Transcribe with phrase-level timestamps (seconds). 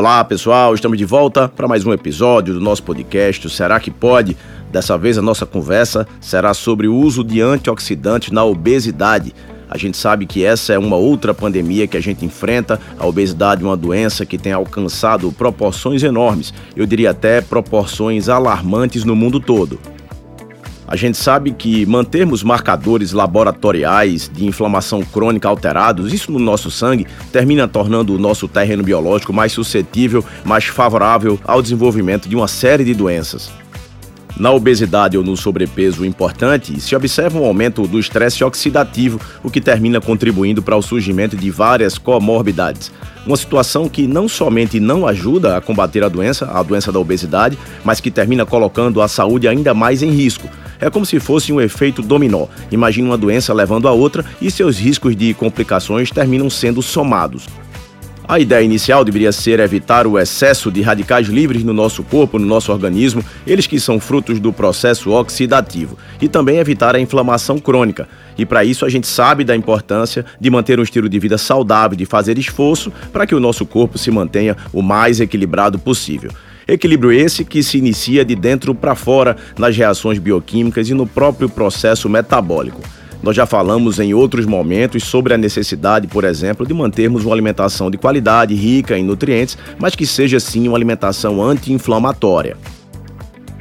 [0.00, 3.50] Olá, pessoal, estamos de volta para mais um episódio do nosso podcast.
[3.50, 4.34] Será que pode?
[4.72, 9.34] Dessa vez a nossa conversa será sobre o uso de antioxidantes na obesidade.
[9.68, 12.80] A gente sabe que essa é uma outra pandemia que a gente enfrenta.
[12.98, 19.04] A obesidade é uma doença que tem alcançado proporções enormes, eu diria até proporções alarmantes
[19.04, 19.78] no mundo todo.
[20.90, 27.06] A gente sabe que mantermos marcadores laboratoriais de inflamação crônica alterados, isso no nosso sangue,
[27.30, 32.82] termina tornando o nosso terreno biológico mais suscetível, mais favorável ao desenvolvimento de uma série
[32.82, 33.52] de doenças.
[34.36, 39.60] Na obesidade ou no sobrepeso importante, se observa um aumento do estresse oxidativo, o que
[39.60, 42.90] termina contribuindo para o surgimento de várias comorbidades.
[43.24, 47.56] Uma situação que não somente não ajuda a combater a doença, a doença da obesidade,
[47.84, 50.48] mas que termina colocando a saúde ainda mais em risco.
[50.80, 52.46] É como se fosse um efeito dominó.
[52.70, 57.46] Imagine uma doença levando a outra e seus riscos de complicações terminam sendo somados.
[58.30, 62.46] A ideia inicial deveria ser evitar o excesso de radicais livres no nosso corpo, no
[62.46, 68.08] nosso organismo, eles que são frutos do processo oxidativo, e também evitar a inflamação crônica.
[68.38, 71.96] E para isso a gente sabe da importância de manter um estilo de vida saudável,
[71.96, 76.30] de fazer esforço para que o nosso corpo se mantenha o mais equilibrado possível.
[76.72, 81.48] Equilíbrio esse que se inicia de dentro para fora nas reações bioquímicas e no próprio
[81.48, 82.80] processo metabólico.
[83.22, 87.90] Nós já falamos em outros momentos sobre a necessidade, por exemplo, de mantermos uma alimentação
[87.90, 92.56] de qualidade, rica em nutrientes, mas que seja sim uma alimentação anti-inflamatória.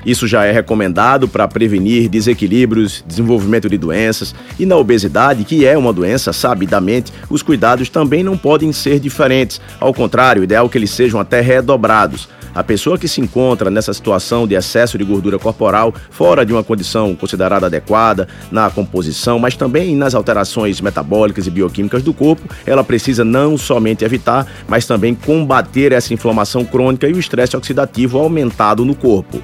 [0.05, 5.77] Isso já é recomendado para prevenir desequilíbrios, desenvolvimento de doenças e na obesidade, que é
[5.77, 9.59] uma doença sabidamente, os cuidados também não podem ser diferentes.
[9.79, 12.29] Ao contrário, o ideal é que eles sejam até redobrados.
[12.53, 16.63] A pessoa que se encontra nessa situação de excesso de gordura corporal, fora de uma
[16.63, 22.83] condição considerada adequada na composição, mas também nas alterações metabólicas e bioquímicas do corpo, ela
[22.83, 28.83] precisa não somente evitar, mas também combater essa inflamação crônica e o estresse oxidativo aumentado
[28.83, 29.41] no corpo.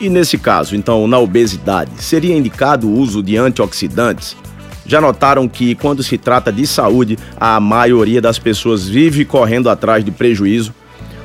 [0.00, 4.36] E nesse caso, então, na obesidade, seria indicado o uso de antioxidantes?
[4.86, 10.04] Já notaram que, quando se trata de saúde, a maioria das pessoas vive correndo atrás
[10.04, 10.72] de prejuízo?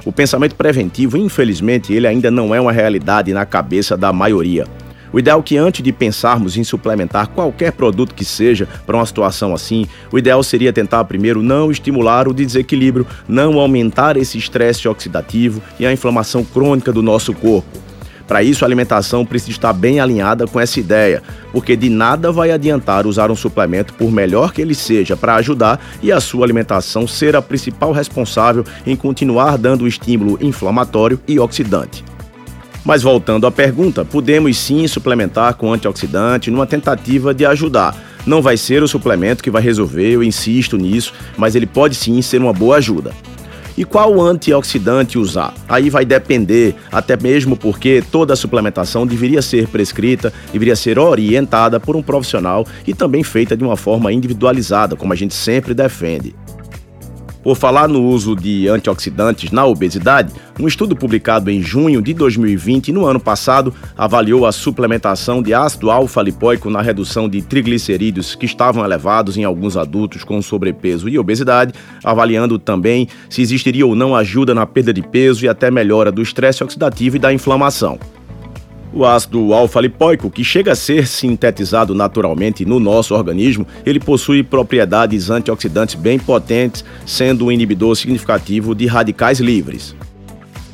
[0.03, 4.65] O pensamento preventivo, infelizmente, ele ainda não é uma realidade na cabeça da maioria.
[5.13, 9.05] O ideal é que antes de pensarmos em suplementar qualquer produto que seja para uma
[9.05, 14.87] situação assim, o ideal seria tentar primeiro não estimular o desequilíbrio, não aumentar esse estresse
[14.87, 17.90] oxidativo e a inflamação crônica do nosso corpo.
[18.31, 21.21] Para isso, a alimentação precisa estar bem alinhada com essa ideia,
[21.51, 25.81] porque de nada vai adiantar usar um suplemento, por melhor que ele seja, para ajudar
[26.01, 31.37] e a sua alimentação ser a principal responsável em continuar dando o estímulo inflamatório e
[31.41, 32.05] oxidante.
[32.85, 37.93] Mas voltando à pergunta, podemos sim suplementar com antioxidante numa tentativa de ajudar.
[38.25, 42.21] Não vai ser o suplemento que vai resolver, eu insisto nisso, mas ele pode sim
[42.21, 43.11] ser uma boa ajuda.
[43.81, 45.55] E qual antioxidante usar?
[45.67, 51.95] Aí vai depender, até mesmo porque toda suplementação deveria ser prescrita, deveria ser orientada por
[51.95, 56.35] um profissional e também feita de uma forma individualizada, como a gente sempre defende.
[57.43, 62.91] Por falar no uso de antioxidantes na obesidade, um estudo publicado em junho de 2020,
[62.91, 68.85] no ano passado, avaliou a suplementação de ácido alfa-lipoico na redução de triglicerídeos que estavam
[68.85, 74.53] elevados em alguns adultos com sobrepeso e obesidade, avaliando também se existiria ou não ajuda
[74.53, 77.97] na perda de peso e até melhora do estresse oxidativo e da inflamação.
[78.93, 85.29] O ácido alfa-lipoico, que chega a ser sintetizado naturalmente no nosso organismo, ele possui propriedades
[85.29, 89.95] antioxidantes bem potentes, sendo um inibidor significativo de radicais livres.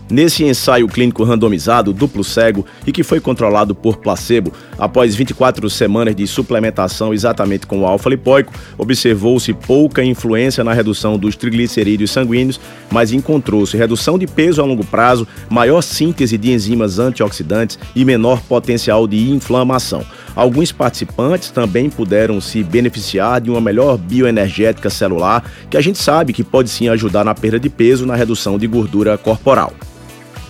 [0.09, 6.16] Nesse ensaio clínico randomizado, duplo cego e que foi controlado por placebo, após 24 semanas
[6.16, 12.57] de suplementação exatamente com o alfa-lipoico, observou-se pouca influência na redução dos triglicerídeos sanguíneos,
[12.90, 18.40] mas encontrou-se redução de peso a longo prazo, maior síntese de enzimas antioxidantes e menor
[18.44, 20.06] potencial de inflamação.
[20.34, 26.32] Alguns participantes também puderam se beneficiar de uma melhor bioenergética celular, que a gente sabe
[26.32, 29.73] que pode sim ajudar na perda de peso na redução de gordura corporal.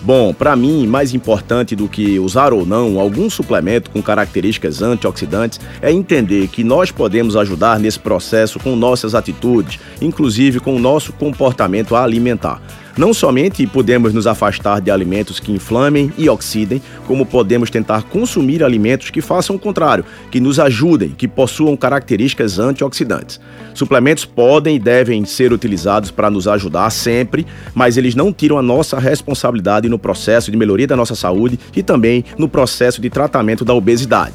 [0.00, 5.60] Bom, para mim, mais importante do que usar ou não algum suplemento com características antioxidantes
[5.82, 11.12] é entender que nós podemos ajudar nesse processo com nossas atitudes, inclusive com o nosso
[11.12, 12.62] comportamento alimentar.
[12.98, 18.64] Não somente podemos nos afastar de alimentos que inflamem e oxidem, como podemos tentar consumir
[18.64, 23.40] alimentos que façam o contrário, que nos ajudem, que possuam características antioxidantes.
[23.72, 28.62] Suplementos podem e devem ser utilizados para nos ajudar sempre, mas eles não tiram a
[28.62, 33.64] nossa responsabilidade no processo de melhoria da nossa saúde e também no processo de tratamento
[33.64, 34.34] da obesidade.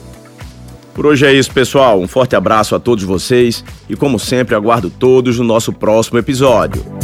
[0.94, 2.00] Por hoje é isso, pessoal.
[2.00, 7.03] Um forte abraço a todos vocês e, como sempre, aguardo todos no nosso próximo episódio.